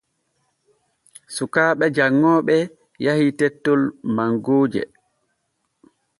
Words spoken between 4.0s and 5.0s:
mangooje.